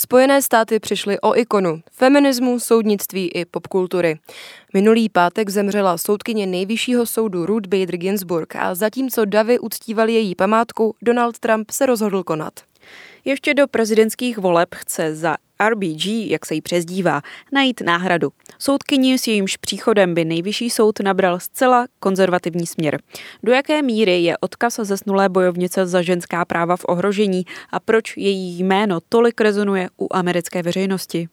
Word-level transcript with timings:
Spojené 0.00 0.42
státy 0.42 0.80
přišly 0.80 1.20
o 1.20 1.36
ikonu 1.36 1.82
feminismu, 1.92 2.60
soudnictví 2.60 3.28
i 3.28 3.44
popkultury. 3.44 4.18
Minulý 4.74 5.08
pátek 5.08 5.50
zemřela 5.50 5.98
soudkyně 5.98 6.46
nejvyššího 6.46 7.06
soudu 7.06 7.46
Ruth 7.46 7.68
Bader 7.68 7.96
Ginsburg 7.96 8.56
a 8.56 8.74
zatímco 8.74 9.24
davy 9.24 9.58
uctívali 9.58 10.12
její 10.12 10.34
památku, 10.34 10.94
Donald 11.02 11.38
Trump 11.38 11.70
se 11.70 11.86
rozhodl 11.86 12.22
konat. 12.22 12.69
Ještě 13.24 13.54
do 13.54 13.68
prezidentských 13.68 14.38
voleb 14.38 14.68
chce 14.74 15.14
za 15.14 15.36
RBG, 15.68 16.06
jak 16.06 16.46
se 16.46 16.54
jí 16.54 16.60
přezdívá, 16.60 17.22
najít 17.52 17.80
náhradu. 17.80 18.32
Soudkyni 18.58 19.18
s 19.18 19.26
jejímž 19.26 19.56
příchodem 19.56 20.14
by 20.14 20.24
nejvyšší 20.24 20.70
soud 20.70 21.00
nabral 21.00 21.40
zcela 21.40 21.86
konzervativní 21.98 22.66
směr. 22.66 23.00
Do 23.42 23.52
jaké 23.52 23.82
míry 23.82 24.22
je 24.22 24.38
odkaz 24.38 24.76
zesnulé 24.82 25.28
bojovnice 25.28 25.86
za 25.86 26.02
ženská 26.02 26.44
práva 26.44 26.76
v 26.76 26.84
ohrožení 26.88 27.44
a 27.70 27.80
proč 27.80 28.16
její 28.16 28.62
jméno 28.62 28.98
tolik 29.08 29.40
rezonuje 29.40 29.88
u 30.00 30.08
americké 30.10 30.62
veřejnosti? 30.62 31.28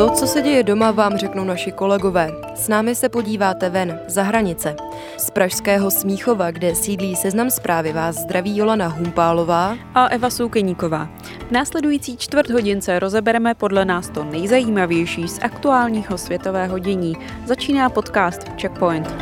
To, 0.00 0.10
co 0.10 0.26
se 0.26 0.42
děje 0.42 0.62
doma, 0.62 0.90
vám 0.90 1.16
řeknou 1.16 1.44
naši 1.44 1.72
kolegové. 1.72 2.30
S 2.54 2.68
námi 2.68 2.94
se 2.94 3.08
podíváte 3.08 3.70
ven, 3.70 4.00
za 4.06 4.22
hranice. 4.22 4.76
Z 5.18 5.30
pražského 5.30 5.90
Smíchova, 5.90 6.50
kde 6.50 6.74
sídlí 6.74 7.16
seznam 7.16 7.50
zprávy, 7.50 7.92
vás 7.92 8.16
zdraví 8.16 8.56
Jolana 8.56 8.88
Humpálová 8.88 9.76
a 9.94 10.06
Eva 10.06 10.30
Soukeníková. 10.30 11.08
V 11.48 11.50
následující 11.50 12.16
čtvrt 12.16 12.50
hodince 12.50 12.98
rozebereme 12.98 13.54
podle 13.54 13.84
nás 13.84 14.10
to 14.10 14.24
nejzajímavější 14.24 15.28
z 15.28 15.38
aktuálního 15.42 16.18
světového 16.18 16.78
dění. 16.78 17.16
Začíná 17.46 17.90
podcast 17.90 18.48
Checkpoint. 18.60 19.14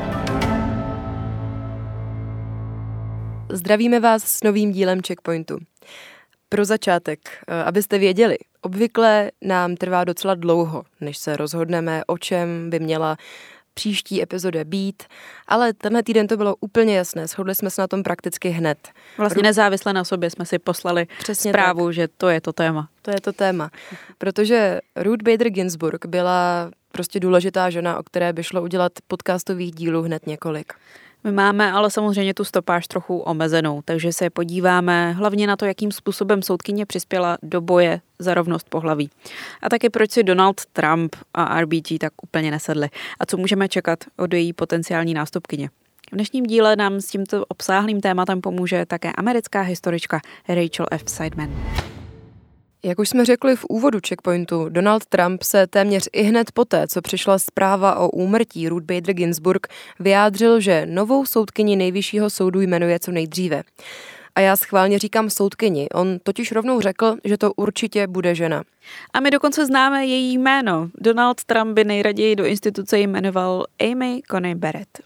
Zdravíme 3.52 4.00
vás 4.00 4.22
s 4.22 4.44
novým 4.44 4.72
dílem 4.72 5.00
Checkpointu. 5.06 5.58
Pro 6.48 6.64
začátek, 6.64 7.18
eh, 7.48 7.64
abyste 7.64 7.98
věděli, 7.98 8.36
obvykle 8.62 9.30
nám 9.42 9.76
trvá 9.76 10.04
docela 10.04 10.34
dlouho, 10.34 10.84
než 11.00 11.18
se 11.18 11.36
rozhodneme, 11.36 12.02
o 12.06 12.18
čem 12.18 12.70
by 12.70 12.80
měla 12.80 13.16
příští 13.74 14.22
epizode 14.22 14.64
být, 14.64 15.02
ale 15.48 15.72
tenhle 15.72 16.02
týden 16.02 16.26
to 16.26 16.36
bylo 16.36 16.56
úplně 16.60 16.96
jasné, 16.96 17.26
shodli 17.26 17.54
jsme 17.54 17.70
se 17.70 17.80
na 17.80 17.86
tom 17.88 18.02
prakticky 18.02 18.48
hned. 18.48 18.88
Vlastně 19.18 19.42
nezávisle 19.42 19.92
na 19.92 20.04
sobě 20.04 20.30
jsme 20.30 20.46
si 20.46 20.58
poslali 20.58 21.06
Přesně 21.18 21.50
zprávu, 21.50 21.86
tak. 21.86 21.94
že 21.94 22.08
to 22.08 22.28
je 22.28 22.40
to 22.40 22.52
téma. 22.52 22.88
To 23.02 23.10
je 23.10 23.20
to 23.20 23.32
téma, 23.32 23.70
protože 24.18 24.80
Ruth 24.96 25.22
Bader 25.22 25.50
Ginsburg 25.50 26.06
byla 26.06 26.70
prostě 26.92 27.20
důležitá 27.20 27.70
žena, 27.70 27.98
o 27.98 28.02
které 28.02 28.32
by 28.32 28.42
šlo 28.42 28.62
udělat 28.62 28.92
podcastových 29.08 29.74
dílů 29.74 30.02
hned 30.02 30.26
několik. 30.26 30.72
My 31.28 31.32
máme 31.32 31.72
ale 31.72 31.90
samozřejmě 31.90 32.34
tu 32.34 32.44
stopáž 32.44 32.88
trochu 32.88 33.18
omezenou, 33.18 33.82
takže 33.84 34.12
se 34.12 34.30
podíváme 34.30 35.12
hlavně 35.12 35.46
na 35.46 35.56
to, 35.56 35.64
jakým 35.64 35.92
způsobem 35.92 36.42
soudkyně 36.42 36.86
přispěla 36.86 37.38
do 37.42 37.60
boje 37.60 38.00
za 38.18 38.34
rovnost 38.34 38.68
pohlaví. 38.68 39.10
A 39.62 39.68
taky 39.68 39.90
proč 39.90 40.10
si 40.10 40.22
Donald 40.22 40.66
Trump 40.72 41.16
a 41.34 41.60
RBG 41.60 41.98
tak 42.00 42.12
úplně 42.22 42.50
nesedli 42.50 42.88
a 43.20 43.26
co 43.26 43.36
můžeme 43.36 43.68
čekat 43.68 43.98
od 44.16 44.34
její 44.34 44.52
potenciální 44.52 45.14
nástupkyně. 45.14 45.70
V 46.12 46.14
dnešním 46.14 46.46
díle 46.46 46.76
nám 46.76 47.00
s 47.00 47.06
tímto 47.06 47.44
obsáhlým 47.48 48.00
tématem 48.00 48.40
pomůže 48.40 48.86
také 48.86 49.12
americká 49.12 49.60
historička 49.60 50.20
Rachel 50.48 50.86
F. 50.90 51.02
Seidman. 51.06 51.50
Jak 52.82 52.98
už 52.98 53.08
jsme 53.08 53.24
řekli 53.24 53.56
v 53.56 53.64
úvodu 53.68 53.98
checkpointu, 54.08 54.68
Donald 54.68 55.06
Trump 55.06 55.42
se 55.42 55.66
téměř 55.66 56.08
i 56.12 56.22
hned 56.22 56.52
poté, 56.52 56.88
co 56.88 57.02
přišla 57.02 57.38
zpráva 57.38 57.98
o 57.98 58.08
úmrtí 58.08 58.68
Ruth 58.68 58.84
Bader 58.84 59.14
Ginsburg, 59.14 59.66
vyjádřil, 60.00 60.60
že 60.60 60.86
novou 60.86 61.26
soudkyni 61.26 61.76
nejvyššího 61.76 62.30
soudu 62.30 62.60
jmenuje 62.60 62.98
co 62.98 63.10
nejdříve. 63.10 63.62
A 64.34 64.40
já 64.40 64.56
schválně 64.56 64.98
říkám 64.98 65.30
soudkyni, 65.30 65.88
on 65.88 66.18
totiž 66.22 66.52
rovnou 66.52 66.80
řekl, 66.80 67.16
že 67.24 67.38
to 67.38 67.52
určitě 67.52 68.06
bude 68.06 68.34
žena. 68.34 68.62
A 69.12 69.20
my 69.20 69.30
dokonce 69.30 69.66
známe 69.66 70.06
její 70.06 70.38
jméno. 70.38 70.90
Donald 70.94 71.44
Trump 71.44 71.74
by 71.74 71.84
nejraději 71.84 72.36
do 72.36 72.46
instituce 72.46 72.98
jmenoval 72.98 73.64
Amy 73.80 74.20
Coney 74.30 74.54
Barrett. 74.54 74.98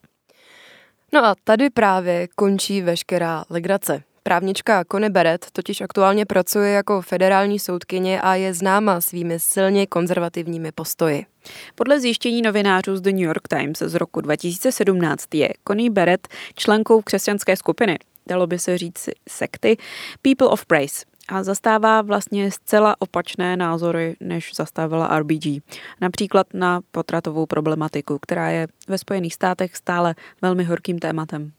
No 1.12 1.24
a 1.24 1.34
tady 1.44 1.70
právě 1.70 2.28
končí 2.34 2.82
veškerá 2.82 3.44
legrace. 3.50 4.02
Právnička 4.24 4.84
Connie 4.92 5.10
Barrett 5.10 5.50
totiž 5.52 5.80
aktuálně 5.80 6.26
pracuje 6.26 6.72
jako 6.72 7.02
federální 7.02 7.58
soudkyně 7.58 8.20
a 8.20 8.34
je 8.34 8.54
známa 8.54 9.00
svými 9.00 9.40
silně 9.40 9.86
konzervativními 9.86 10.72
postoji. 10.72 11.26
Podle 11.74 12.00
zjištění 12.00 12.42
novinářů 12.42 12.96
z 12.96 13.00
The 13.00 13.10
New 13.10 13.20
York 13.20 13.48
Times 13.48 13.78
z 13.78 13.94
roku 13.94 14.20
2017 14.20 15.34
je 15.34 15.48
Connie 15.68 15.90
Barrett 15.90 16.28
členkou 16.54 17.02
křesťanské 17.02 17.56
skupiny, 17.56 17.98
dalo 18.26 18.46
by 18.46 18.58
se 18.58 18.78
říct 18.78 19.08
sekty, 19.28 19.76
People 20.22 20.48
of 20.48 20.66
Praise 20.66 21.04
a 21.28 21.42
zastává 21.42 22.02
vlastně 22.02 22.50
zcela 22.50 22.96
opačné 22.98 23.56
názory, 23.56 24.16
než 24.20 24.54
zastavila 24.54 25.18
RBG. 25.18 25.62
Například 26.00 26.46
na 26.54 26.80
potratovou 26.90 27.46
problematiku, 27.46 28.18
která 28.18 28.50
je 28.50 28.66
ve 28.88 28.98
Spojených 28.98 29.34
státech 29.34 29.76
stále 29.76 30.14
velmi 30.42 30.64
horkým 30.64 30.98
tématem. 30.98 31.52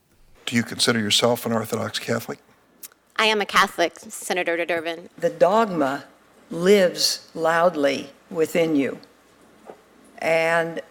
Do 0.51 0.57
you 0.57 0.63
consider 0.69 1.01
yourself 1.01 1.45
an 1.45 1.53
Orthodox 1.53 1.99
Catholic? 1.99 2.52
I 3.19 3.31
am 3.31 3.41
a 3.41 3.45
Catholic, 3.45 3.93
Senator 4.09 4.57
Durbin. 4.65 5.09
The 5.17 5.29
dogma 5.29 6.03
lives 6.51 7.29
loudly 7.35 8.05
within 8.31 8.75
you. 8.75 8.97
And 10.21 10.81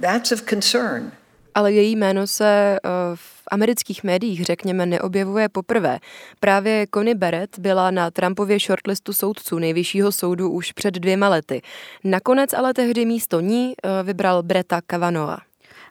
that's 0.00 0.32
of 0.32 0.42
concern. 0.42 1.12
Ale 1.54 1.72
její 1.72 1.96
jméno 1.96 2.26
se 2.26 2.78
uh, 2.84 2.90
v 3.14 3.42
amerických 3.50 4.04
médiích, 4.04 4.44
řekněme, 4.44 4.86
neobjevuje 4.86 5.48
poprvé. 5.48 5.98
Právě 6.40 6.86
Connie 6.94 7.14
Barrett 7.14 7.58
byla 7.58 7.90
na 7.90 8.10
Trumpově 8.10 8.58
shortlistu 8.58 9.12
soudců 9.12 9.58
nejvyššího 9.58 10.12
soudu 10.12 10.50
už 10.50 10.72
před 10.72 10.94
dvěma 10.94 11.28
lety. 11.28 11.62
Nakonec 12.04 12.52
ale 12.52 12.74
tehdy 12.74 13.04
místo 13.04 13.40
ní 13.40 13.74
uh, 13.84 14.06
vybral 14.06 14.42
Breta 14.42 14.80
Kavanova. 14.86 15.38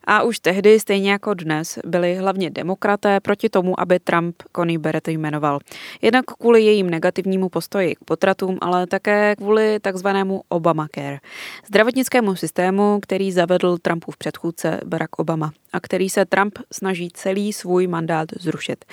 A 0.03 0.23
už 0.23 0.39
tehdy, 0.39 0.79
stejně 0.79 1.11
jako 1.11 1.33
dnes, 1.33 1.79
byli 1.85 2.15
hlavně 2.15 2.49
demokraté 2.49 3.19
proti 3.19 3.49
tomu, 3.49 3.79
aby 3.79 3.99
Trump 3.99 4.43
Connie 4.55 4.79
Barrett 4.79 5.07
jmenoval. 5.07 5.59
Jednak 6.01 6.25
kvůli 6.25 6.61
jejím 6.61 6.89
negativnímu 6.89 7.49
postoji 7.49 7.95
k 7.95 8.03
potratům, 8.05 8.57
ale 8.61 8.87
také 8.87 9.35
kvůli 9.35 9.79
takzvanému 9.79 10.41
Obamacare. 10.49 11.19
Zdravotnickému 11.67 12.35
systému, 12.35 12.99
který 13.01 13.31
zavedl 13.31 13.77
Trumpův 13.77 14.17
předchůdce 14.17 14.79
Barack 14.85 15.19
Obama 15.19 15.51
a 15.73 15.79
který 15.79 16.09
se 16.09 16.25
Trump 16.25 16.59
snaží 16.73 17.09
celý 17.13 17.53
svůj 17.53 17.87
mandát 17.87 18.29
zrušit. 18.39 18.85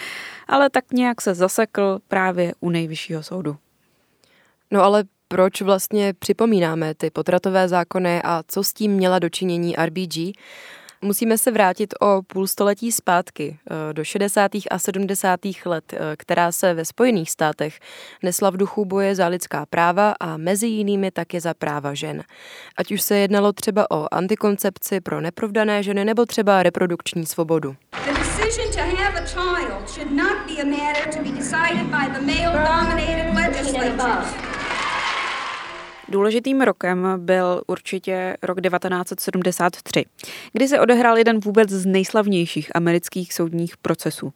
Ale 0.49 0.71
tak 0.71 0.85
nějak 0.93 1.21
se 1.21 1.35
zasekl 1.35 1.99
právě 2.09 2.53
u 2.61 2.71
nejvyššího 2.71 3.23
soudu. 3.23 3.57
No 4.71 4.83
ale 4.83 5.05
proč 5.29 5.63
vlastně 5.63 6.15
připomínáme 6.19 6.95
ty 6.95 7.11
potratové 7.11 7.69
zákony 7.69 8.23
a 8.23 8.43
co 8.49 8.65
s 8.65 8.73
tím 8.73 8.93
měla 8.93 9.19
dočinění 9.19 9.75
RBG? 9.87 10.39
Musíme 11.03 11.39
se 11.39 11.51
vrátit 11.51 11.95
o 12.01 12.23
půl 12.23 12.47
století 12.47 12.93
zpátky, 12.93 13.59
eh, 13.71 13.93
do 13.93 14.05
60. 14.05 14.51
a 14.71 14.79
70. 14.79 15.67
let, 15.67 15.93
eh, 15.93 15.99
která 16.17 16.53
se 16.53 16.75
ve 16.75 16.85
Spojených 16.85 17.31
státech 17.31 17.81
nesla 18.23 18.51
v 18.51 18.57
duchu 18.57 18.85
boje 18.85 19.15
za 19.15 19.27
lidská 19.27 19.67
práva 19.67 20.15
a 20.21 20.37
mezi 20.37 20.67
jinými 20.67 21.11
také 21.11 21.41
za 21.41 21.55
práva 21.55 21.95
žen. 21.95 22.23
Ať 22.77 22.93
už 22.93 23.03
se 23.03 23.17
jednalo 23.17 23.53
třeba 23.53 23.91
o 23.91 24.15
antikoncepci 24.15 25.01
pro 25.01 25.21
neprovdané 25.21 25.83
ženy 25.83 26.05
nebo 26.05 26.27
třeba 26.27 26.63
reprodukční 26.63 27.27
svobodu. 27.27 27.77
The 33.99 34.58
Důležitým 36.09 36.61
rokem 36.61 37.07
byl 37.17 37.63
určitě 37.67 38.37
rok 38.43 38.61
1973, 38.61 40.05
kdy 40.53 40.69
se 40.69 40.81
odehrál 40.81 41.19
jeden 41.19 41.41
vůbec 41.41 41.71
z 41.71 41.87
nejslavnějších 41.87 42.77
amerických 42.77 43.35
soudních 43.35 43.77
procesů. 43.77 44.33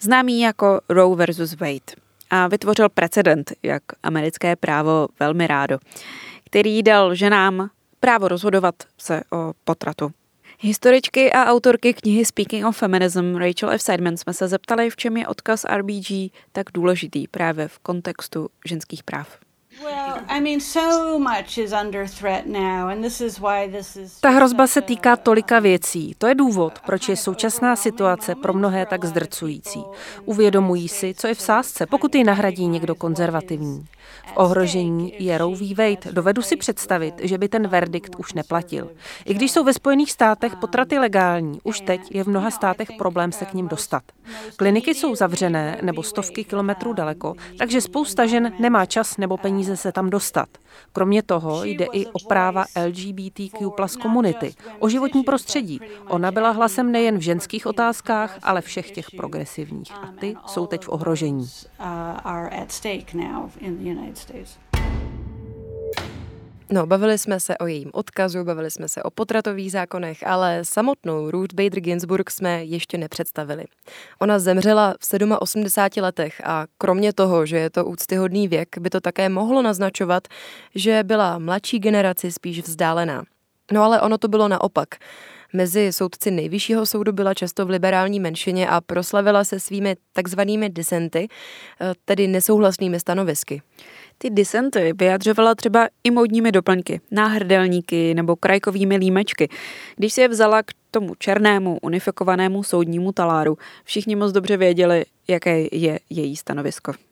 Známý 0.00 0.40
jako 0.40 0.80
Roe 0.88 1.16
versus 1.16 1.56
Wade 1.56 1.94
a 2.30 2.48
vytvořil 2.48 2.88
precedent, 2.88 3.52
jak 3.62 3.82
americké 4.02 4.56
právo 4.56 5.08
velmi 5.20 5.46
rádo, 5.46 5.78
který 6.44 6.82
dal 6.82 7.14
ženám 7.14 7.70
právo 8.00 8.28
rozhodovat 8.28 8.74
se 8.98 9.22
o 9.32 9.52
potratu. 9.64 10.12
Historičky 10.60 11.32
a 11.32 11.44
autorky 11.44 11.94
knihy 11.94 12.24
Speaking 12.24 12.66
of 12.66 12.76
Feminism 12.76 13.36
Rachel 13.36 13.70
F. 13.70 13.82
Seidman 13.82 14.16
jsme 14.16 14.34
se 14.34 14.48
zeptali, 14.48 14.90
v 14.90 14.96
čem 14.96 15.16
je 15.16 15.26
odkaz 15.26 15.64
RBG 15.64 16.32
tak 16.52 16.66
důležitý 16.74 17.28
právě 17.28 17.68
v 17.68 17.78
kontextu 17.78 18.48
ženských 18.64 19.02
práv. 19.02 19.47
Ta 24.20 24.30
hrozba 24.30 24.66
se 24.66 24.82
týká 24.82 25.16
tolika 25.16 25.60
věcí. 25.60 26.14
To 26.18 26.26
je 26.26 26.34
důvod, 26.34 26.78
proč 26.86 27.08
je 27.08 27.16
současná 27.16 27.76
situace 27.76 28.34
pro 28.34 28.52
mnohé 28.52 28.86
tak 28.86 29.04
zdrcující. 29.04 29.82
Uvědomují 30.24 30.88
si, 30.88 31.14
co 31.14 31.26
je 31.26 31.34
v 31.34 31.40
sázce, 31.40 31.86
pokud 31.86 32.14
ji 32.14 32.24
nahradí 32.24 32.66
někdo 32.66 32.94
konzervativní. 32.94 33.86
V 34.26 34.32
ohrožení 34.34 35.12
je 35.18 35.38
Roe 35.38 35.56
v. 35.56 35.74
Wade. 35.74 36.12
Dovedu 36.12 36.42
si 36.42 36.56
představit, 36.56 37.14
že 37.22 37.38
by 37.38 37.48
ten 37.48 37.68
verdikt 37.68 38.16
už 38.18 38.32
neplatil. 38.32 38.90
I 39.24 39.34
když 39.34 39.50
jsou 39.50 39.64
ve 39.64 39.72
Spojených 39.72 40.12
státech 40.12 40.56
potraty 40.56 40.98
legální, 40.98 41.60
už 41.64 41.80
teď 41.80 42.00
je 42.10 42.24
v 42.24 42.28
mnoha 42.28 42.50
státech 42.50 42.88
problém 42.98 43.32
se 43.32 43.44
k 43.44 43.54
ním 43.54 43.68
dostat. 43.68 44.02
Kliniky 44.56 44.94
jsou 44.94 45.14
zavřené 45.14 45.78
nebo 45.82 46.02
stovky 46.02 46.44
kilometrů 46.44 46.92
daleko, 46.92 47.34
takže 47.58 47.80
spousta 47.80 48.26
žen 48.26 48.52
nemá 48.58 48.86
čas 48.86 49.16
nebo 49.16 49.36
peníze 49.36 49.67
se 49.76 49.92
tam 49.92 50.10
dostat. 50.10 50.48
Kromě 50.92 51.22
toho 51.22 51.64
jde 51.64 51.86
i 51.92 52.06
o 52.06 52.18
práva 52.28 52.64
LGBTQ 52.86 53.70
plus 53.70 53.96
komunity, 53.96 54.54
o 54.78 54.88
životní 54.88 55.22
prostředí. 55.22 55.80
Ona 56.06 56.30
byla 56.30 56.50
hlasem 56.50 56.92
nejen 56.92 57.18
v 57.18 57.20
ženských 57.20 57.66
otázkách, 57.66 58.38
ale 58.42 58.60
všech 58.60 58.90
těch 58.90 59.10
progresivních. 59.16 59.92
A 59.92 60.12
ty 60.20 60.36
jsou 60.46 60.66
teď 60.66 60.84
v 60.84 60.88
ohrožení. 60.88 61.48
No, 66.70 66.86
bavili 66.86 67.18
jsme 67.18 67.40
se 67.40 67.58
o 67.58 67.66
jejím 67.66 67.90
odkazu, 67.92 68.44
bavili 68.44 68.70
jsme 68.70 68.88
se 68.88 69.02
o 69.02 69.10
potratových 69.10 69.72
zákonech, 69.72 70.26
ale 70.26 70.60
samotnou 70.62 71.30
Ruth 71.30 71.54
Bader 71.54 71.80
Ginsburg 71.80 72.30
jsme 72.30 72.64
ještě 72.64 72.98
nepředstavili. 72.98 73.64
Ona 74.18 74.38
zemřela 74.38 74.94
v 75.00 75.38
87 75.38 76.02
letech 76.02 76.42
a 76.44 76.66
kromě 76.78 77.12
toho, 77.12 77.46
že 77.46 77.56
je 77.56 77.70
to 77.70 77.84
úctyhodný 77.84 78.48
věk, 78.48 78.78
by 78.78 78.90
to 78.90 79.00
také 79.00 79.28
mohlo 79.28 79.62
naznačovat, 79.62 80.28
že 80.74 81.02
byla 81.02 81.38
mladší 81.38 81.78
generaci 81.78 82.32
spíš 82.32 82.62
vzdálená. 82.62 83.24
No 83.72 83.82
ale 83.84 84.00
ono 84.00 84.18
to 84.18 84.28
bylo 84.28 84.48
naopak. 84.48 84.88
Mezi 85.52 85.92
soudci 85.92 86.30
nejvyššího 86.30 86.86
soudu 86.86 87.12
byla 87.12 87.34
často 87.34 87.66
v 87.66 87.70
liberální 87.70 88.20
menšině 88.20 88.68
a 88.68 88.80
proslavila 88.80 89.44
se 89.44 89.60
svými 89.60 89.96
takzvanými 90.12 90.68
disenty, 90.70 91.28
eh, 91.80 91.92
tedy 92.04 92.26
nesouhlasnými 92.26 93.00
stanovisky. 93.00 93.62
Ty 94.18 94.30
disenty 94.30 94.92
vyjadřovala 94.98 95.54
třeba 95.54 95.88
i 96.04 96.10
modními 96.10 96.52
doplňky, 96.52 97.00
náhrdelníky 97.10 98.14
nebo 98.14 98.36
krajkovými 98.36 98.96
límečky. 98.96 99.48
Když 99.96 100.12
si 100.12 100.20
je 100.20 100.28
vzala 100.28 100.62
k 100.62 100.70
tomu 100.90 101.14
černému 101.14 101.78
unifikovanému 101.82 102.62
soudnímu 102.62 103.12
taláru, 103.12 103.58
všichni 103.84 104.16
moc 104.16 104.32
dobře 104.32 104.56
věděli, 104.56 105.04
jaké 105.28 105.60
je 105.72 106.00
její 106.10 106.36
stanovisko. 106.36 107.07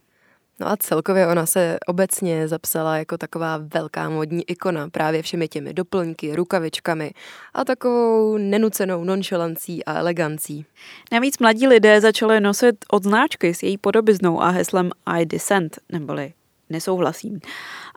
No 0.61 0.69
a 0.69 0.76
celkově 0.76 1.26
ona 1.26 1.47
se 1.47 1.79
obecně 1.87 2.49
zapsala 2.49 2.97
jako 2.97 3.19
taková 3.19 3.61
velká 3.75 4.08
modní 4.08 4.50
ikona 4.50 4.88
právě 4.88 5.23
všemi 5.23 5.49
těmi 5.49 5.75
doplňky, 5.75 6.37
rukavičkami 6.37 7.11
a 7.55 7.64
takovou 7.64 8.37
nenucenou 8.37 9.05
nonchalancí 9.05 9.85
a 9.85 9.99
elegancí. 9.99 10.67
Navíc 11.12 11.38
mladí 11.38 11.67
lidé 11.67 12.00
začali 12.00 12.41
nosit 12.41 12.76
odznáčky 12.93 13.55
s 13.55 13.62
její 13.62 13.79
podobiznou 13.79 14.43
a 14.43 14.49
heslem 14.49 14.91
I 15.06 15.26
dissent, 15.26 15.79
neboli 15.93 16.32
nesouhlasím. 16.70 17.41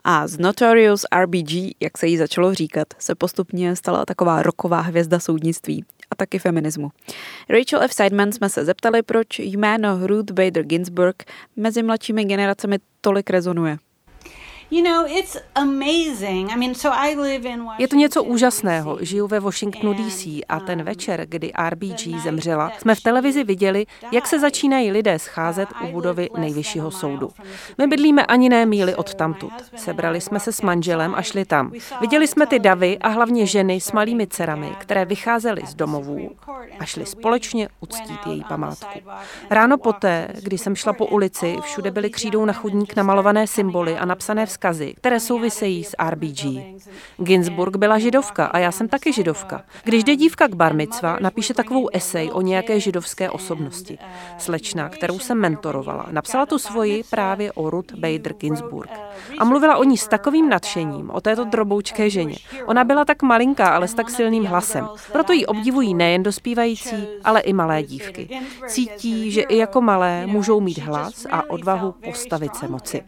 A 0.04 0.26
z 0.26 0.38
Notorious 0.38 1.04
RBG, 1.22 1.74
jak 1.80 1.98
se 1.98 2.06
jí 2.06 2.16
začalo 2.16 2.54
říkat, 2.54 2.88
se 2.98 3.14
postupně 3.14 3.76
stala 3.76 4.04
taková 4.04 4.42
roková 4.42 4.80
hvězda 4.80 5.18
soudnictví 5.18 5.84
a 6.10 6.14
taky 6.14 6.38
feminismu. 6.38 6.90
Rachel 7.48 7.82
F. 7.82 7.92
Seidman 7.92 8.32
jsme 8.32 8.48
se 8.48 8.64
zeptali, 8.64 9.02
proč 9.02 9.38
jméno 9.38 10.06
Ruth 10.06 10.32
Bader 10.32 10.64
Ginsburg 10.64 11.24
mezi 11.56 11.82
mladšími 11.82 12.24
generacemi 12.24 12.78
tolik 13.00 13.30
rezonuje. 13.30 13.78
Je 17.78 17.88
to 17.88 17.96
něco 17.96 18.24
úžasného. 18.24 18.98
Žiju 19.00 19.26
ve 19.26 19.40
Washingtonu 19.40 19.94
DC 19.94 20.26
a 20.48 20.60
ten 20.66 20.82
večer, 20.82 21.26
kdy 21.28 21.52
RBG 21.68 22.22
zemřela, 22.22 22.72
jsme 22.78 22.94
v 22.94 23.00
televizi 23.00 23.44
viděli, 23.44 23.86
jak 24.12 24.26
se 24.26 24.40
začínají 24.40 24.90
lidé 24.90 25.18
scházet 25.18 25.68
u 25.84 25.92
budovy 25.92 26.28
nejvyššího 26.38 26.90
soudu. 26.90 27.30
My 27.78 27.86
bydlíme 27.86 28.26
ani 28.26 28.48
ne 28.48 28.66
míli 28.66 28.94
od 28.94 29.14
tamtud. 29.14 29.52
Sebrali 29.76 30.20
jsme 30.20 30.40
se 30.40 30.52
s 30.52 30.62
manželem 30.62 31.14
a 31.14 31.22
šli 31.22 31.44
tam. 31.44 31.72
Viděli 32.00 32.28
jsme 32.28 32.46
ty 32.46 32.58
davy 32.58 32.98
a 32.98 33.08
hlavně 33.08 33.46
ženy 33.46 33.80
s 33.80 33.92
malými 33.92 34.26
dcerami, 34.26 34.72
které 34.78 35.04
vycházely 35.04 35.62
z 35.66 35.74
domovů 35.74 36.30
a 36.78 36.84
šli 36.84 37.06
společně 37.06 37.68
uctít 37.80 38.26
její 38.26 38.44
památku. 38.48 39.00
Ráno 39.50 39.78
poté, 39.78 40.28
kdy 40.42 40.58
jsem 40.58 40.76
šla 40.76 40.92
po 40.92 41.06
ulici, 41.06 41.56
všude 41.62 41.90
byly 41.90 42.10
křídou 42.10 42.44
na 42.44 42.52
chodník 42.52 42.96
namalované 42.96 43.46
symboly 43.46 43.98
a 43.98 44.04
napsané 44.04 44.46
vzkazy 44.46 44.59
vzkazy, 44.60 44.94
které 44.96 45.20
souvisejí 45.20 45.84
s 45.84 45.96
RBG. 46.10 46.44
Ginsburg 47.18 47.76
byla 47.76 47.98
židovka 47.98 48.46
a 48.46 48.58
já 48.58 48.72
jsem 48.72 48.88
taky 48.88 49.12
židovka. 49.12 49.62
Když 49.84 50.04
jde 50.04 50.16
dívka 50.16 50.48
k 50.48 50.54
barmicva, 50.54 51.18
napíše 51.20 51.54
takovou 51.54 51.88
esej 51.92 52.30
o 52.32 52.40
nějaké 52.40 52.80
židovské 52.80 53.30
osobnosti. 53.30 53.98
Slečna, 54.38 54.88
kterou 54.88 55.18
jsem 55.18 55.38
mentorovala, 55.38 56.06
napsala 56.10 56.46
tu 56.46 56.58
svoji 56.58 57.02
právě 57.10 57.52
o 57.52 57.70
Ruth 57.70 57.94
Bader 57.94 58.34
Ginsburg. 58.34 58.90
A 59.38 59.44
mluvila 59.44 59.76
o 59.76 59.84
ní 59.84 59.98
s 59.98 60.08
takovým 60.08 60.48
nadšením, 60.48 61.10
o 61.10 61.20
této 61.20 61.44
droboučké 61.44 62.10
ženě. 62.10 62.36
Ona 62.66 62.84
byla 62.84 63.04
tak 63.04 63.22
malinká, 63.22 63.68
ale 63.68 63.88
s 63.88 63.94
tak 63.94 64.10
silným 64.10 64.44
hlasem. 64.44 64.88
Proto 65.12 65.32
ji 65.32 65.46
obdivují 65.46 65.94
nejen 65.94 66.22
dospívající, 66.22 67.06
ale 67.24 67.40
i 67.40 67.52
malé 67.52 67.82
dívky. 67.82 68.40
Cítí, 68.66 69.30
že 69.30 69.42
i 69.42 69.56
jako 69.56 69.80
malé 69.80 70.26
můžou 70.26 70.60
mít 70.60 70.78
hlas 70.78 71.26
a 71.30 71.50
odvahu 71.50 71.94
postavit 72.04 72.54
se 72.54 72.68
moci. 72.68 73.02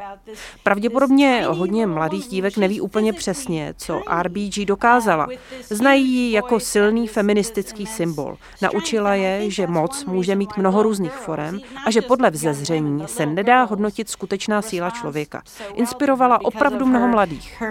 Pravděpodobně 0.62 1.41
hodně 1.46 1.86
mladých 1.86 2.26
dívek 2.26 2.56
neví 2.56 2.80
úplně 2.80 3.12
přesně, 3.12 3.74
co 3.76 4.02
RBG 4.22 4.64
dokázala. 4.64 5.28
Znají 5.70 6.12
ji 6.12 6.32
jako 6.32 6.60
silný 6.60 7.08
feministický 7.08 7.86
symbol. 7.86 8.36
Naučila 8.62 9.14
je, 9.14 9.50
že 9.50 9.66
moc 9.66 10.04
může 10.04 10.34
mít 10.34 10.56
mnoho 10.56 10.82
různých 10.82 11.12
forem 11.12 11.60
a 11.86 11.90
že 11.90 12.02
podle 12.02 12.30
vzezření 12.30 13.04
se 13.06 13.26
nedá 13.26 13.62
hodnotit 13.62 14.10
skutečná 14.10 14.62
síla 14.62 14.90
člověka. 14.90 15.42
Inspirovala 15.74 16.44
opravdu 16.44 16.86
mnoho 16.86 17.08
mladých. 17.08 17.62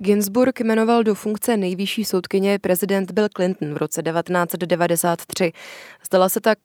Ginsburg 0.00 0.60
jmenoval 0.60 1.02
do 1.02 1.14
funkce 1.14 1.56
nejvyšší 1.56 2.04
soudkyně 2.04 2.58
prezident 2.58 3.10
Bill 3.10 3.28
Clinton 3.36 3.74
v 3.74 3.76
roce 3.76 4.02
1993. 4.02 5.52
Stala 6.02 6.28
se 6.28 6.40
tak 6.40 6.58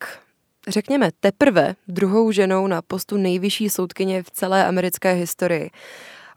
řekněme, 0.67 1.09
teprve 1.19 1.75
druhou 1.87 2.31
ženou 2.31 2.67
na 2.67 2.81
postu 2.81 3.17
nejvyšší 3.17 3.69
soudkyně 3.69 4.23
v 4.23 4.31
celé 4.31 4.65
americké 4.65 5.13
historii. 5.13 5.69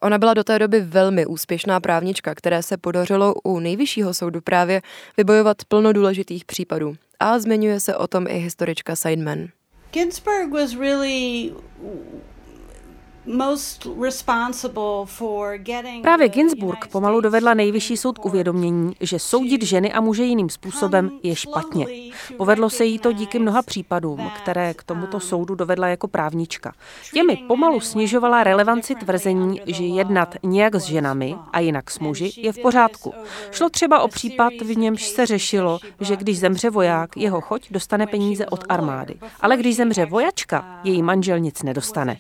Ona 0.02 0.19
byla 0.19 0.34
do 0.34 0.44
té 0.44 0.58
doby 0.58 0.81
velmi 0.81 1.26
úspěšná 1.26 1.81
právnička, 1.81 2.34
které 2.34 2.62
se 2.62 2.76
podařilo 2.76 3.34
u 3.34 3.58
nejvyššího 3.58 4.14
soudu 4.14 4.40
právě 4.40 4.83
vybojovat 5.16 5.56
plno 5.68 5.92
důležitých 5.92 6.45
případů. 6.45 6.97
A 7.21 7.38
zmiňuje 7.38 7.80
se 7.80 7.97
o 7.97 8.06
tom 8.06 8.26
i 8.28 8.38
historička 8.38 8.97
Seidman. 8.97 9.49
Ginsburg 9.92 10.52
was 10.52 10.75
really 10.75 11.52
Právě 16.02 16.28
Ginsburg 16.28 16.87
pomalu 16.87 17.21
dovedla 17.21 17.54
nejvyšší 17.54 17.97
soud 17.97 18.18
k 18.18 18.25
uvědomění, 18.25 18.97
že 19.00 19.18
soudit 19.18 19.62
ženy 19.62 19.92
a 19.92 20.00
muže 20.00 20.25
jiným 20.25 20.50
způsobem 20.50 21.11
je 21.23 21.37
špatně. 21.37 21.87
Povedlo 22.37 22.71
se 22.71 22.85
jí 22.85 22.99
to 22.99 23.12
díky 23.12 23.38
mnoha 23.38 23.62
případům, 23.62 24.30
které 24.37 24.75
k 24.75 24.83
tomuto 24.83 25.21
soudu 25.21 25.54
dovedla 25.54 25.88
jako 25.88 26.09
právnička. 26.09 26.73
Těmi 27.12 27.37
pomalu 27.37 27.80
snižovala 27.80 28.45
relevanci 28.45 28.95
tvrzení, 28.95 29.61
že 29.66 29.85
jednat 29.85 30.35
nějak 30.42 30.75
s 30.75 30.85
ženami 30.85 31.37
a 31.52 31.61
jinak 31.61 31.90
s 31.90 31.99
muži 31.99 32.33
je 32.37 32.52
v 32.52 32.59
pořádku. 32.62 33.14
Šlo 33.50 33.71
třeba 33.71 34.00
o 34.00 34.09
případ, 34.09 34.52
v 34.64 34.76
němž 34.76 35.06
se 35.06 35.26
řešilo, 35.26 35.78
že 36.00 36.16
když 36.16 36.38
zemře 36.38 36.71
voják, 36.71 37.16
jeho 37.16 37.40
choť 37.40 37.66
dostane 37.71 38.06
peníze 38.06 38.47
od 38.47 38.64
armády. 38.68 39.14
Ale 39.40 39.56
když 39.56 39.76
zemře 39.76 40.06
vojačka, 40.06 40.80
její 40.85 41.02
manžel 41.02 41.38
nic 41.38 41.62
nedostane. 41.62 42.18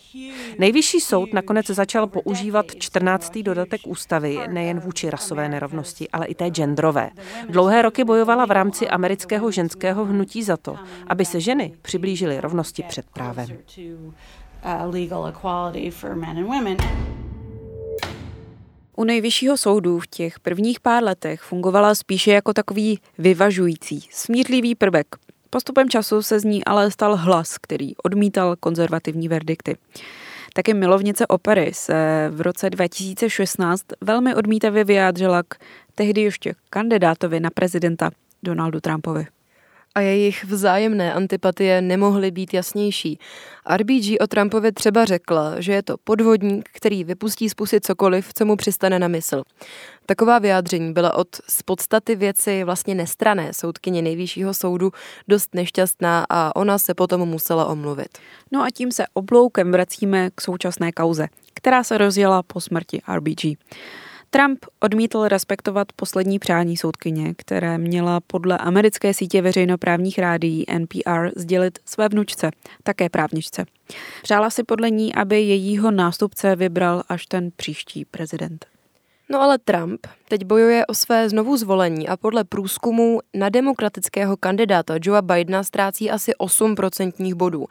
Nejvyšší 0.58 0.95
Nejvyšší 0.96 1.08
soud 1.08 1.32
nakonec 1.32 1.66
začal 1.66 2.06
používat 2.06 2.66
14. 2.78 3.38
dodatek 3.38 3.80
ústavy 3.86 4.38
nejen 4.48 4.80
vůči 4.80 5.10
rasové 5.10 5.48
nerovnosti, 5.48 6.08
ale 6.08 6.26
i 6.26 6.34
té 6.34 6.50
genderové. 6.50 7.10
Dlouhé 7.48 7.82
roky 7.82 8.04
bojovala 8.04 8.46
v 8.46 8.50
rámci 8.50 8.88
amerického 8.88 9.50
ženského 9.50 10.04
hnutí 10.04 10.42
za 10.42 10.56
to, 10.56 10.76
aby 11.06 11.24
se 11.24 11.40
ženy 11.40 11.72
přiblížily 11.82 12.40
rovnosti 12.40 12.82
před 12.88 13.06
právem. 13.10 13.46
U 18.96 19.04
nejvyššího 19.04 19.56
soudu 19.56 19.98
v 19.98 20.06
těch 20.06 20.40
prvních 20.40 20.80
pár 20.80 21.04
letech 21.04 21.40
fungovala 21.42 21.94
spíše 21.94 22.32
jako 22.32 22.52
takový 22.52 22.98
vyvažující, 23.18 24.08
smířlivý 24.10 24.74
prvek. 24.74 25.06
Postupem 25.50 25.88
času 25.88 26.22
se 26.22 26.40
z 26.40 26.44
ní 26.44 26.64
ale 26.64 26.90
stal 26.90 27.16
hlas, 27.16 27.58
který 27.58 27.96
odmítal 27.96 28.56
konzervativní 28.60 29.28
verdikty. 29.28 29.76
Taky 30.56 30.74
milovnice 30.74 31.26
opery 31.26 31.70
se 31.74 32.28
v 32.30 32.40
roce 32.40 32.70
2016 32.70 33.84
velmi 34.00 34.34
odmítavě 34.34 34.84
vyjádřila 34.84 35.42
k 35.42 35.54
tehdy 35.94 36.20
ještě 36.20 36.54
kandidátovi 36.70 37.40
na 37.40 37.50
prezidenta 37.50 38.10
Donaldu 38.42 38.80
Trumpovi. 38.80 39.26
A 39.96 40.00
jejich 40.00 40.44
vzájemné 40.44 41.12
antipatie 41.12 41.82
nemohly 41.82 42.30
být 42.30 42.54
jasnější. 42.54 43.18
RBG 43.76 44.20
o 44.20 44.26
Trumpovi 44.26 44.72
třeba 44.72 45.04
řekla, 45.04 45.60
že 45.60 45.72
je 45.72 45.82
to 45.82 45.96
podvodník, 46.04 46.68
který 46.72 47.04
vypustí 47.04 47.48
z 47.48 47.54
pusy 47.54 47.80
cokoliv, 47.80 48.34
co 48.34 48.44
mu 48.44 48.56
přistane 48.56 48.98
na 48.98 49.08
mysl. 49.08 49.42
Taková 50.06 50.38
vyjádření 50.38 50.92
byla 50.92 51.14
od 51.14 51.28
z 51.48 51.62
podstaty 51.62 52.16
věci 52.16 52.64
vlastně 52.64 52.94
nestrané 52.94 53.52
soudkyně 53.52 54.02
nejvyššího 54.02 54.54
soudu 54.54 54.92
dost 55.28 55.54
nešťastná 55.54 56.26
a 56.30 56.56
ona 56.56 56.78
se 56.78 56.94
potom 56.94 57.28
musela 57.28 57.66
omluvit. 57.66 58.18
No 58.52 58.62
a 58.62 58.70
tím 58.74 58.92
se 58.92 59.04
obloukem 59.14 59.72
vracíme 59.72 60.30
k 60.34 60.40
současné 60.40 60.92
kauze, 60.92 61.26
která 61.54 61.84
se 61.84 61.98
rozjela 61.98 62.42
po 62.42 62.60
smrti 62.60 63.02
RBG. 63.16 63.58
Trump 64.36 64.58
odmítl 64.80 65.28
respektovat 65.28 65.92
poslední 65.96 66.38
přání 66.38 66.76
soudkyně, 66.76 67.34
které 67.34 67.78
měla 67.78 68.20
podle 68.20 68.58
americké 68.58 69.14
sítě 69.14 69.42
veřejnoprávních 69.42 70.18
rádií 70.18 70.64
NPR 70.78 71.28
sdělit 71.36 71.78
své 71.84 72.08
vnučce, 72.08 72.50
také 72.82 73.08
právničce. 73.08 73.64
Přála 74.22 74.50
si 74.50 74.64
podle 74.64 74.90
ní, 74.90 75.14
aby 75.14 75.40
jejího 75.40 75.90
nástupce 75.90 76.56
vybral 76.56 77.02
až 77.08 77.26
ten 77.26 77.50
příští 77.56 78.04
prezident. 78.04 78.75
No 79.30 79.40
ale 79.42 79.58
Trump 79.58 80.06
teď 80.28 80.44
bojuje 80.44 80.86
o 80.86 80.94
své 80.94 81.28
znovu 81.28 81.56
zvolení 81.56 82.08
a 82.08 82.16
podle 82.16 82.44
průzkumu 82.44 83.20
na 83.34 83.48
demokratického 83.48 84.36
kandidáta 84.36 84.94
Joea 85.02 85.22
Bidena 85.22 85.62
ztrácí 85.62 86.10
asi 86.10 86.32
8% 86.32 87.34
bodů. 87.34 87.66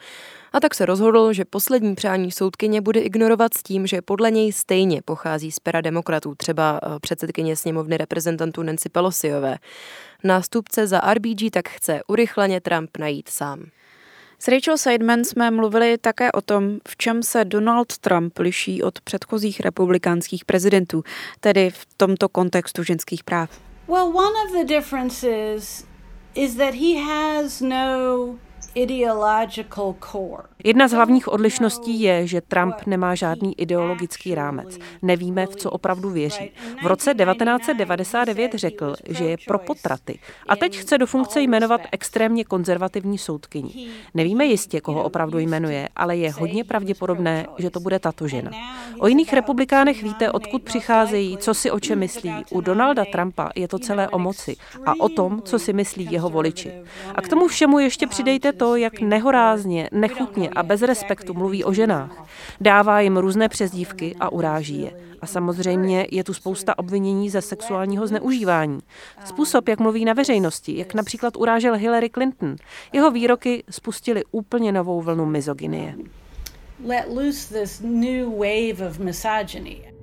A 0.52 0.60
tak 0.60 0.74
se 0.74 0.86
rozhodl, 0.86 1.32
že 1.32 1.44
poslední 1.44 1.94
přání 1.94 2.32
soudkyně 2.32 2.80
bude 2.80 3.00
ignorovat 3.00 3.54
s 3.54 3.62
tím, 3.62 3.86
že 3.86 4.02
podle 4.02 4.30
něj 4.30 4.52
stejně 4.52 5.02
pochází 5.02 5.52
z 5.52 5.60
pera 5.60 5.80
demokratů, 5.80 6.34
třeba 6.34 6.80
eh, 6.82 7.00
předsedkyně 7.00 7.56
sněmovny 7.56 7.96
reprezentantů 7.96 8.62
Nancy 8.62 8.88
Pelosiové. 8.88 9.56
Nástupce 10.24 10.86
za 10.86 11.00
RBG 11.14 11.50
tak 11.50 11.68
chce 11.68 12.00
urychleně 12.06 12.60
Trump 12.60 12.90
najít 12.98 13.28
sám. 13.28 13.66
S 14.38 14.48
Rachel 14.48 14.78
Seidman 14.78 15.24
jsme 15.24 15.50
mluvili 15.50 15.98
také 15.98 16.32
o 16.32 16.40
tom, 16.40 16.78
v 16.88 16.96
čem 16.96 17.22
se 17.22 17.44
Donald 17.44 17.98
Trump 17.98 18.38
liší 18.38 18.82
od 18.82 19.00
předchozích 19.00 19.60
republikánských 19.60 20.44
prezidentů, 20.44 21.04
tedy 21.40 21.70
v 21.70 21.86
tomto 21.96 22.28
kontextu 22.28 22.82
ženských 22.82 23.24
práv. 23.24 23.50
Well, 23.88 24.06
one 24.06 24.34
of 24.46 24.52
the 24.52 24.74
differences 24.74 25.84
is 26.34 26.54
that 26.54 26.74
he 26.74 27.02
has 27.04 27.60
no 27.60 28.38
Jedna 30.64 30.88
z 30.88 30.92
hlavních 30.92 31.28
odlišností 31.28 32.00
je, 32.00 32.26
že 32.26 32.40
Trump 32.40 32.74
nemá 32.86 33.14
žádný 33.14 33.60
ideologický 33.60 34.34
rámec. 34.34 34.78
Nevíme, 35.02 35.46
v 35.46 35.56
co 35.56 35.70
opravdu 35.70 36.10
věří. 36.10 36.50
V 36.82 36.86
roce 36.86 37.14
1999 37.14 38.54
řekl, 38.54 38.96
že 39.08 39.24
je 39.24 39.36
pro 39.46 39.58
potraty 39.58 40.18
a 40.48 40.56
teď 40.56 40.76
chce 40.76 40.98
do 40.98 41.06
funkce 41.06 41.40
jmenovat 41.40 41.80
extrémně 41.92 42.44
konzervativní 42.44 43.18
soudkyni. 43.18 43.88
Nevíme 44.14 44.44
jistě, 44.44 44.80
koho 44.80 45.02
opravdu 45.02 45.38
jmenuje, 45.38 45.88
ale 45.96 46.16
je 46.16 46.32
hodně 46.32 46.64
pravděpodobné, 46.64 47.46
že 47.58 47.70
to 47.70 47.80
bude 47.80 47.98
tato 47.98 48.28
žena. 48.28 48.50
O 48.98 49.06
jiných 49.06 49.32
republikánech 49.32 50.02
víte, 50.02 50.32
odkud 50.32 50.62
přicházejí, 50.62 51.36
co 51.38 51.54
si 51.54 51.70
o 51.70 51.80
čem 51.80 51.98
myslí. 51.98 52.34
U 52.50 52.60
Donalda 52.60 53.04
Trumpa 53.12 53.50
je 53.54 53.68
to 53.68 53.78
celé 53.78 54.08
o 54.08 54.18
moci 54.18 54.56
a 54.86 54.92
o 55.00 55.08
tom, 55.08 55.42
co 55.42 55.58
si 55.58 55.72
myslí 55.72 56.08
jeho 56.10 56.30
voliči. 56.30 56.72
A 57.14 57.22
k 57.22 57.28
tomu 57.28 57.48
všemu 57.48 57.78
ještě 57.78 58.06
přidejte 58.06 58.52
to, 58.52 58.65
to, 58.66 58.76
jak 58.76 59.00
nehorázně, 59.00 59.88
nechutně 59.92 60.48
a 60.48 60.62
bez 60.62 60.82
respektu 60.82 61.34
mluví 61.34 61.64
o 61.64 61.72
ženách. 61.72 62.26
Dává 62.60 63.00
jim 63.00 63.16
různé 63.16 63.48
přezdívky 63.48 64.16
a 64.20 64.32
uráží 64.32 64.82
je. 64.82 64.92
A 65.20 65.26
samozřejmě 65.26 66.06
je 66.10 66.24
tu 66.24 66.34
spousta 66.34 66.78
obvinění 66.78 67.30
ze 67.30 67.42
sexuálního 67.42 68.06
zneužívání. 68.06 68.78
Způsob, 69.24 69.68
jak 69.68 69.80
mluví 69.80 70.04
na 70.04 70.12
veřejnosti, 70.12 70.78
jak 70.78 70.94
například 70.94 71.36
urážel 71.36 71.74
Hillary 71.76 72.10
Clinton, 72.10 72.56
jeho 72.92 73.10
výroky 73.10 73.64
spustily 73.70 74.24
úplně 74.30 74.72
novou 74.72 75.02
vlnu 75.02 75.26
mizogynie. 75.26 75.94
Let 76.84 77.04
loose 77.08 77.60
this 77.60 77.80
new 77.84 78.30
wave 78.30 78.88
of 78.88 78.98
misogyny. 78.98 79.95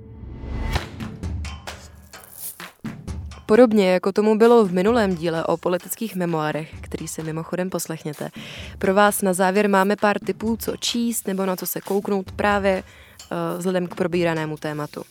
Podobně 3.46 3.92
jako 3.92 4.12
tomu 4.12 4.38
bylo 4.38 4.64
v 4.64 4.72
minulém 4.72 5.14
díle 5.14 5.44
o 5.44 5.56
politických 5.56 6.16
memoárech, 6.16 6.74
který 6.80 7.08
si 7.08 7.22
mimochodem 7.22 7.70
poslechněte. 7.70 8.30
Pro 8.78 8.94
vás 8.94 9.22
na 9.22 9.32
závěr 9.32 9.68
máme 9.68 9.96
pár 9.96 10.18
tipů, 10.18 10.56
co 10.56 10.76
číst 10.76 11.26
nebo 11.26 11.46
na 11.46 11.56
co 11.56 11.66
se 11.66 11.80
kouknout 11.80 12.32
právě 12.32 12.82
uh, 12.82 13.58
vzhledem 13.58 13.86
k 13.86 13.94
probíranému 13.94 14.56
tématu. 14.56 15.02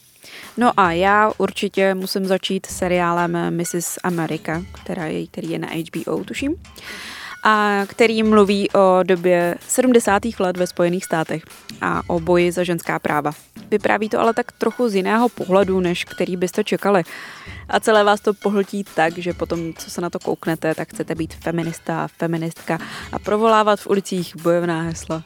No 0.58 0.72
a 0.78 0.92
já 0.92 1.32
určitě 1.38 1.94
musím 1.94 2.26
začít 2.26 2.66
seriálem 2.66 3.38
Mrs. 3.50 3.98
America, 4.04 4.64
která 4.84 5.06
je, 5.06 5.28
který 5.28 5.50
je 5.50 5.60
na 5.60 5.68
HBO, 5.68 6.24
tuším 6.24 6.56
a 7.44 7.82
který 7.88 8.24
mluví 8.24 8.72
o 8.72 9.04
době 9.04 9.56
70. 9.68 10.22
let 10.40 10.58
ve 10.58 10.68
Spojených 10.68 11.06
státech 11.06 11.44
a 11.82 12.02
o 12.08 12.20
boji 12.20 12.52
za 12.52 12.64
ženská 12.64 13.00
práva. 13.00 13.32
Vypráví 13.72 14.10
to 14.10 14.20
ale 14.20 14.34
tak 14.34 14.52
trochu 14.52 14.90
z 14.90 14.96
jiného 14.96 15.30
pohledu, 15.30 15.80
než 15.80 16.06
který 16.06 16.38
byste 16.38 16.64
čekali. 16.64 17.04
A 17.70 17.80
celé 17.80 18.04
vás 18.04 18.22
to 18.22 18.34
pohltí 18.34 18.84
tak, 18.96 19.18
že 19.18 19.34
potom, 19.34 19.74
co 19.74 19.90
se 19.90 20.02
na 20.02 20.10
to 20.10 20.20
kouknete, 20.20 20.76
tak 20.76 20.90
chcete 20.90 21.16
být 21.16 21.34
feminista, 21.34 22.08
feministka 22.18 22.78
a 23.12 23.20
provolávat 23.20 23.80
v 23.80 23.88
ulicích 23.88 24.36
bojovná 24.36 24.82
hesla. 24.82 25.24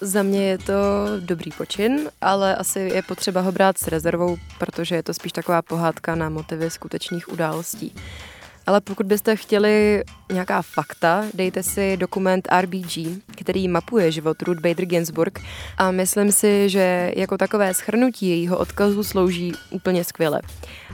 Za 0.00 0.22
mě 0.22 0.48
je 0.48 0.58
to 0.58 0.74
dobrý 1.20 1.50
počin, 1.50 2.10
ale 2.20 2.56
asi 2.56 2.78
je 2.80 3.02
potřeba 3.02 3.40
ho 3.40 3.52
brát 3.52 3.78
s 3.78 3.86
rezervou, 3.86 4.36
protože 4.58 4.94
je 4.94 5.02
to 5.02 5.14
spíš 5.14 5.32
taková 5.32 5.62
pohádka 5.62 6.14
na 6.14 6.28
motivy 6.28 6.70
skutečných 6.70 7.32
událostí. 7.32 7.94
Ale 8.66 8.80
pokud 8.80 9.06
byste 9.06 9.36
chtěli 9.36 10.02
nějaká 10.32 10.62
fakta, 10.62 11.24
dejte 11.34 11.62
si 11.62 11.96
dokument 11.96 12.48
RBG, 12.60 12.98
který 13.36 13.68
mapuje 13.68 14.12
život 14.12 14.42
Ruth 14.42 14.60
Bader 14.60 14.86
Ginsburg 14.86 15.38
a 15.78 15.90
myslím 15.90 16.32
si, 16.32 16.68
že 16.68 17.12
jako 17.16 17.38
takové 17.38 17.74
schrnutí 17.74 18.28
jejího 18.28 18.58
odkazu 18.58 19.04
slouží 19.04 19.52
úplně 19.70 20.04
skvěle. 20.04 20.40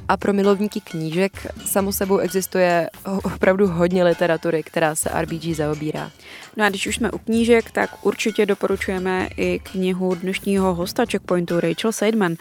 A 0.08 0.16
pro 0.16 0.32
milovníky 0.32 0.80
knížek 0.80 1.32
samo 1.66 1.92
sebou 1.92 2.18
existuje 2.18 2.90
opravdu 3.22 3.66
hodně 3.66 4.04
literatury, 4.04 4.62
která 4.62 4.94
se 4.94 5.10
RBG 5.20 5.56
zaobírá. 5.56 6.10
No 6.56 6.64
a 6.64 6.68
když 6.68 6.86
už 6.86 6.96
jsme 6.96 7.10
u 7.10 7.18
knížek, 7.18 7.70
tak 7.70 8.06
určitě 8.06 8.46
doporučujeme 8.46 9.28
i 9.36 9.58
knihu 9.58 10.14
dnešního 10.14 10.74
hosta 10.74 11.04
Checkpointu 11.06 11.60
Rachel 11.60 11.92
Seidman, 11.92 12.34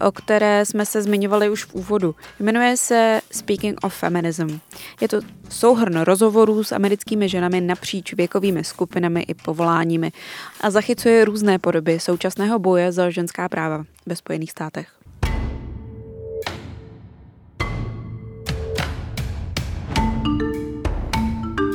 o 0.00 0.12
které 0.12 0.66
jsme 0.66 0.86
se 0.86 1.02
zmiňovali 1.02 1.50
už 1.50 1.64
v 1.64 1.74
úvodu. 1.74 2.14
Jmenuje 2.40 2.76
se 2.76 3.20
Speaking 3.32 3.84
of 3.84 3.94
Feminism. 3.94 4.58
Je 5.00 5.08
to 5.08 5.20
souhrn 5.48 6.00
rozhovorů 6.00 6.64
s 6.64 6.72
americkými 6.72 7.28
ženami 7.28 7.60
napříč 7.60 8.12
věkovými 8.12 8.64
skupinami 8.64 9.20
i 9.22 9.34
povoláními 9.34 10.12
a 10.60 10.70
zachycuje 10.70 11.24
různé 11.24 11.58
podoby 11.58 12.00
současného 12.00 12.58
boje 12.58 12.92
za 12.92 13.10
ženská 13.10 13.48
práva 13.48 13.84
ve 14.06 14.16
Spojených 14.16 14.50
státech. 14.50 14.99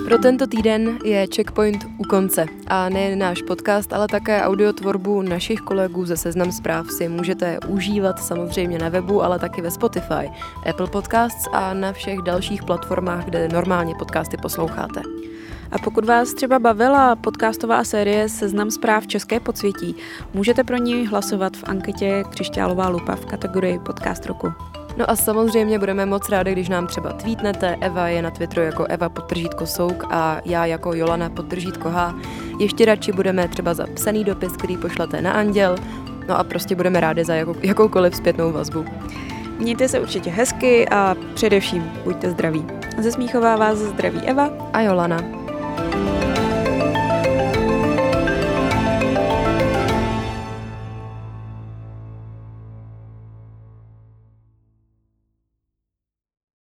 Pro 0.06 0.18
tento 0.18 0.48
týden 0.48 1.00
je 1.04 1.28
Checkpoint 1.36 1.86
u 1.98 2.04
konce 2.04 2.46
a 2.68 2.90
nejen 2.90 3.20
náš 3.20 3.42
podcast, 3.42 3.94
ale 3.94 4.08
také 4.08 4.44
audiotvorbu 4.44 5.22
našich 5.22 5.60
kolegů 5.60 6.06
ze 6.06 6.18
Seznam 6.18 6.52
zpráv 6.52 6.92
si 6.92 7.10
můžete 7.10 7.60
užívat 7.68 8.20
samozřejmě 8.20 8.78
na 8.78 8.90
webu, 8.90 9.24
ale 9.24 9.40
taky 9.40 9.62
ve 9.62 9.72
Spotify, 9.72 10.30
Apple 10.70 10.88
Podcasts 10.88 11.48
a 11.54 11.74
na 11.74 11.94
všech 11.94 12.20
dalších 12.20 12.64
platformách, 12.64 13.26
kde 13.26 13.48
normálně 13.48 13.96
podcasty 14.00 14.38
posloucháte. 14.38 15.02
A 15.72 15.80
pokud 15.80 16.06
vás 16.06 16.34
třeba 16.34 16.60
bavila 16.60 17.16
podcastová 17.16 17.84
série 17.84 18.30
Seznam 18.30 18.72
zpráv 18.72 19.08
České 19.08 19.40
podsvětí, 19.40 19.96
můžete 20.34 20.64
pro 20.64 20.78
ní 20.78 21.08
hlasovat 21.08 21.58
v 21.58 21.64
anketě 21.64 22.24
Křišťálová 22.30 22.90
lupa 22.90 23.16
v 23.16 23.26
kategorii 23.26 23.80
Podcast 23.80 24.26
roku. 24.26 24.48
No 24.98 25.10
a 25.10 25.16
samozřejmě 25.16 25.80
budeme 25.80 26.06
moc 26.06 26.30
rádi, 26.30 26.52
když 26.52 26.70
nám 26.70 26.88
třeba 26.88 27.14
tweetnete. 27.14 27.76
Eva 27.82 28.08
je 28.08 28.22
na 28.22 28.32
Twitteru 28.32 28.62
jako 28.62 28.86
Eva 28.90 29.10
podtržítko 29.10 29.66
Souk 29.66 30.04
a 30.10 30.42
já 30.46 30.66
jako 30.66 30.94
Jolana 30.94 31.30
podtržítko 31.30 31.90
H. 31.90 32.16
Ještě 32.60 32.86
radši 32.86 33.12
budeme 33.12 33.48
třeba 33.48 33.74
za 33.74 33.88
psaný 33.94 34.24
dopis, 34.24 34.52
který 34.52 34.78
pošlete 34.78 35.22
na 35.22 35.32
Anděl. 35.32 35.76
No 36.28 36.40
a 36.40 36.44
prostě 36.44 36.76
budeme 36.76 37.00
rádi 37.00 37.26
za 37.26 37.36
jakou, 37.36 37.56
jakoukoliv 37.64 38.16
zpětnou 38.16 38.52
vazbu. 38.52 38.86
Mějte 39.60 39.88
se 39.88 40.00
určitě 40.00 40.30
hezky 40.30 40.90
a 40.90 41.16
především 41.34 41.92
buďte 42.04 42.32
zdraví. 42.32 42.66
Ze 42.98 43.12
Smíchová 43.12 43.56
vás 43.56 43.78
zdraví 43.78 44.20
Eva 44.20 44.50
a 44.74 44.82
Jolana. 44.82 45.45